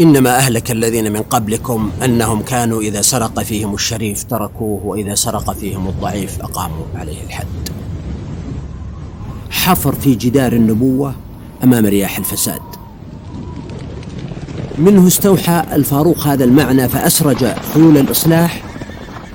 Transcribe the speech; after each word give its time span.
إنما 0.00 0.36
أهلك 0.36 0.70
الذين 0.70 1.12
من 1.12 1.22
قبلكم 1.22 1.90
أنهم 2.04 2.42
كانوا 2.42 2.80
إذا 2.80 3.02
سرق 3.02 3.42
فيهم 3.42 3.74
الشريف 3.74 4.24
تركوه 4.24 4.86
وإذا 4.86 5.14
سرق 5.14 5.52
فيهم 5.52 5.88
الضعيف 5.88 6.40
أقاموا 6.40 6.84
عليه 6.94 7.24
الحد 7.26 7.46
حفر 9.50 9.94
في 9.94 10.14
جدار 10.14 10.52
النبوة 10.52 11.14
أمام 11.64 11.86
رياح 11.86 12.18
الفساد 12.18 12.60
منه 14.78 15.06
استوحى 15.06 15.64
الفاروق 15.72 16.18
هذا 16.18 16.44
المعنى 16.44 16.88
فأسرج 16.88 17.46
خيول 17.74 17.98
الإصلاح 17.98 18.62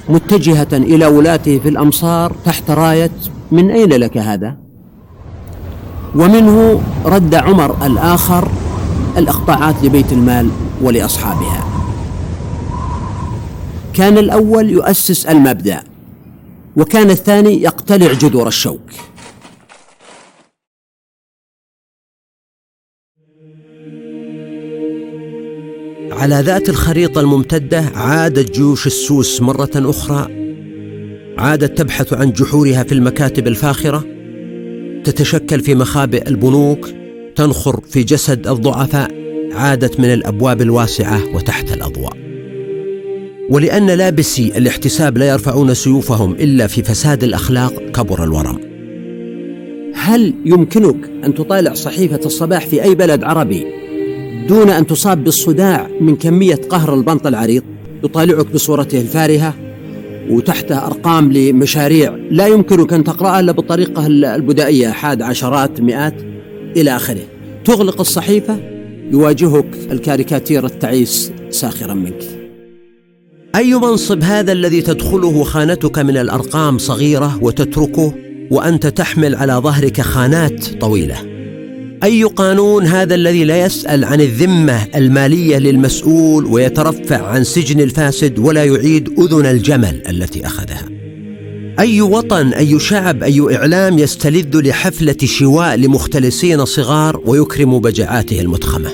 متجهة 0.10 0.68
إلى 0.74 1.06
ولاته 1.06 1.60
في 1.60 1.70
الأمصار 1.70 2.36
تحت 2.46 2.72
راية 2.72 3.12
من 3.52 3.72
أين 3.72 3.90
لك 3.90 4.18
هذا؟ 4.18 4.56
ومنه 6.16 6.82
رد 7.06 7.36
عمر 7.36 7.86
الآخر 7.86 8.48
الإقطاعات 9.18 9.84
لبيت 9.84 10.12
المال 10.12 10.50
ولأصحابها. 10.82 11.66
كان 13.94 14.18
الأول 14.18 14.70
يؤسس 14.70 15.26
المبدأ 15.26 15.84
وكان 16.78 17.10
الثاني 17.10 17.62
يقتلع 17.62 18.14
جذور 18.14 18.48
الشوك. 18.48 18.82
على 26.12 26.42
ذات 26.42 26.70
الخريطة 26.70 27.22
الممتدة 27.22 27.92
عادت 27.96 28.52
جيوش 28.52 28.88
السوس 28.88 29.42
مرة 29.42 29.72
أخرى. 29.76 30.46
عادت 31.38 31.78
تبحث 31.78 32.14
عن 32.14 32.32
جحورها 32.32 32.84
في 32.84 32.92
المكاتب 32.92 33.48
الفاخرة 33.48 34.06
تتشكل 35.04 35.60
في 35.60 35.76
مخابئ 35.76 36.28
البنوك 36.28 37.05
تنخر 37.36 37.80
في 37.90 38.04
جسد 38.04 38.48
الضعفاء 38.48 39.12
عادت 39.54 40.00
من 40.00 40.14
الأبواب 40.14 40.62
الواسعة 40.62 41.36
وتحت 41.36 41.74
الأضواء. 41.74 42.14
ولأن 43.50 43.88
لابسي 43.88 44.58
الاحتساب 44.58 45.18
لا 45.18 45.30
يرفعون 45.30 45.74
سيوفهم 45.74 46.32
إلا 46.32 46.68
في 46.68 46.84
فساد 46.84 47.24
الأخلاق 47.24 47.74
كبر 47.94 48.24
الورم. 48.24 48.60
هل 49.96 50.34
يمكنك 50.46 51.10
أن 51.26 51.34
تطالع 51.34 51.74
صحيفة 51.74 52.20
الصباح 52.26 52.68
في 52.68 52.84
أي 52.84 52.96
بلد 52.96 53.24
عربي 53.24 53.66
دون 54.50 54.70
أن 54.70 54.88
تصاب 54.88 55.24
بالصداع 55.24 55.88
من 56.02 56.16
كمية 56.16 56.60
قهر 56.70 56.94
البنط 56.94 57.28
العريض؟ 57.28 57.64
يطالعك 58.04 58.52
بصورته 58.54 59.02
الفارهة 59.02 59.54
وتحته 60.30 60.88
أرقام 60.88 61.32
لمشاريع 61.32 62.16
لا 62.32 62.48
يمكنك 62.48 62.94
أن 62.94 63.04
تقرأها 63.04 63.40
إلا 63.40 63.52
بالطريقة 63.52 64.08
البدائية. 64.08 64.88
حاد 64.88 65.22
عشرات 65.22 65.82
مئات 65.82 66.35
إلى 66.76 66.96
آخره. 66.96 67.24
تغلق 67.66 68.00
الصحيفة 68.00 68.58
يواجهك 69.12 69.66
الكاريكاتير 69.92 70.66
التعيس 70.66 71.32
ساخرا 71.50 71.94
منك. 71.94 72.24
أي 73.56 73.76
منصب 73.76 74.24
هذا 74.24 74.52
الذي 74.52 74.82
تدخله 74.82 75.44
خانتك 75.44 76.00
من 76.00 76.18
الأرقام 76.18 76.78
صغيرة 76.78 77.40
وتتركه 77.42 78.14
وأنت 78.52 78.88
تحمل 78.88 79.36
على 79.36 79.54
ظهرك 79.54 80.02
خانات 80.02 80.66
طويلة؟ 80.82 81.16
أي 82.04 82.24
قانون 82.24 82.86
هذا 82.86 83.16
الذي 83.16 83.44
لا 83.44 83.66
يسأل 83.66 84.06
عن 84.06 84.22
الذمة 84.22 84.88
المالية 84.96 85.58
للمسؤول 85.58 86.46
ويترفع 86.46 87.28
عن 87.28 87.44
سجن 87.44 87.82
الفاسد 87.82 88.40
ولا 88.40 88.64
يعيد 88.64 89.20
أذن 89.20 89.46
الجمل 89.46 90.02
التي 90.10 90.46
أخذها؟ 90.46 91.05
أي 91.80 92.02
وطن 92.02 92.54
أي 92.54 92.80
شعب 92.80 93.24
أي 93.24 93.56
إعلام 93.56 94.00
يستلذ 94.00 94.62
لحفلة 94.62 95.18
شواء 95.24 95.76
لمختلسين 95.76 96.66
صغار 96.66 97.22
ويكرم 97.26 97.80
بجعاته 97.80 98.42
المتخمه 98.42 98.90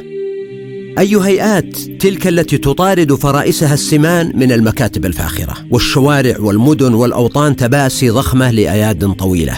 أي 1.00 1.16
هيئات 1.16 1.78
تلك 2.00 2.28
التي 2.28 2.58
تطارد 2.58 3.14
فرائسها 3.14 3.74
السمان 3.74 4.32
من 4.36 4.52
المكاتب 4.52 5.06
الفاخرة 5.06 5.54
والشوارع 5.72 6.40
والمدن 6.40 6.94
والأوطان 6.94 7.56
تباسي 7.56 8.10
ضخمة 8.10 8.52
لأياد 8.52 9.12
طويلة. 9.14 9.58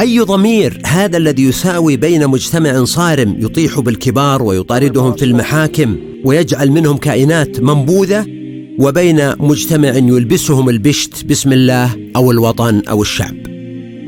أي 0.00 0.20
ضمير 0.20 0.82
هذا 0.86 1.16
الذي 1.16 1.42
يساوي 1.42 1.96
بين 1.96 2.28
مجتمع 2.28 2.84
صارم 2.84 3.36
يطيح 3.38 3.80
بالكبار 3.80 4.42
ويطاردهم 4.42 5.12
في 5.12 5.24
المحاكم 5.24 5.96
ويجعل 6.24 6.70
منهم 6.70 6.96
كائنات 6.96 7.60
منبوذة 7.60 8.41
وبين 8.78 9.32
مجتمع 9.38 9.88
يلبسهم 9.88 10.68
البشت 10.68 11.24
باسم 11.24 11.52
الله 11.52 11.96
أو 12.16 12.30
الوطن 12.30 12.82
أو 12.88 13.02
الشعب. 13.02 13.36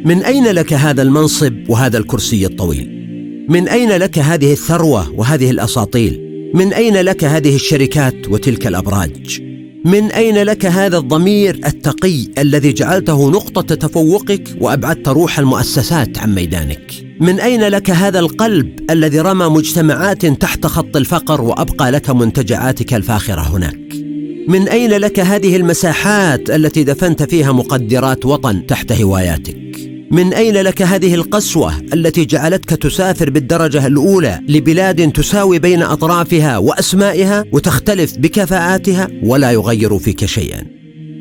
من 0.05 0.23
أين 0.23 0.47
لك 0.47 0.73
هذا 0.73 1.03
المنصب 1.03 1.55
وهذا 1.69 1.99
الكرسي 1.99 2.47
الطويل؟ 2.47 2.95
من 3.49 3.69
أين 3.69 3.93
لك 3.93 4.19
هذه 4.19 4.53
الثروة 4.53 5.11
وهذه 5.11 5.51
الأساطيل؟ 5.51 6.21
من 6.55 6.73
أين 6.73 6.97
لك 6.97 7.25
هذه 7.25 7.55
الشركات 7.55 8.29
وتلك 8.29 8.67
الأبراج؟ 8.67 9.43
من 9.85 10.11
أين 10.11 10.39
لك 10.39 10.67
هذا 10.67 10.99
الضمير 10.99 11.61
التقي 11.67 12.27
الذي 12.39 12.73
جعلته 12.73 13.31
نقطة 13.31 13.75
تفوقك 13.75 14.57
وأبعدت 14.61 15.09
روح 15.09 15.39
المؤسسات 15.39 16.19
عن 16.19 16.35
ميدانك؟ 16.35 16.93
من 17.21 17.41
أين 17.41 17.61
لك 17.61 17.91
هذا 17.91 18.19
القلب 18.19 18.91
الذي 18.91 19.21
رمى 19.21 19.47
مجتمعات 19.47 20.27
تحت 20.27 20.67
خط 20.67 20.97
الفقر 20.97 21.41
وأبقى 21.41 21.91
لك 21.91 22.11
منتجعاتك 22.11 22.95
الفاخرة 22.95 23.41
هناك؟ 23.41 24.04
من 24.49 24.69
أين 24.69 24.91
لك 24.91 25.21
هذه 25.21 25.57
المساحات 25.57 26.51
التي 26.51 26.85
دفنت 26.85 27.23
فيها 27.23 27.53
مقدرات 27.53 28.27
وطن 28.27 28.67
تحت 28.67 28.93
هواياتك؟ 28.93 29.57
من 30.11 30.33
أين 30.33 30.55
لك 30.55 30.83
هذه 30.83 31.15
القسوة 31.15 31.79
التي 31.95 32.25
جعلتك 32.25 32.71
تسافر 32.71 33.31
بالدرجة 33.31 33.87
الأولى 33.87 34.41
لبلاد 34.49 35.13
تساوي 35.13 35.59
بين 35.59 35.83
أطرافها 35.83 36.59
وأسمائها 36.59 37.45
وتختلف 37.53 38.19
بكفاءاتها 38.19 39.09
ولا 39.23 39.51
يغير 39.51 39.99
فيك 39.99 40.25
شيئا؟ 40.25 40.63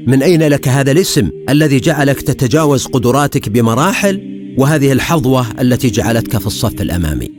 من 0.07 0.23
أين 0.23 0.43
لك 0.43 0.67
هذا 0.67 0.91
الاسم 0.91 1.29
الذي 1.49 1.79
جعلك 1.79 2.21
تتجاوز 2.21 2.85
قدراتك 2.85 3.49
بمراحل 3.49 4.21
وهذه 4.57 4.91
الحظوة 4.91 5.45
التي 5.61 5.89
جعلتك 5.89 6.37
في 6.37 6.47
الصف 6.47 6.81
الأمامي؟ 6.81 7.31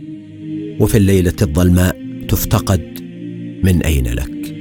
وفي 0.81 0.99
الليلة 0.99 1.37
الظلماء 1.43 1.97
تفتقد 2.29 2.81
من 3.65 3.83
أين 3.83 4.07
لك؟ 4.07 4.54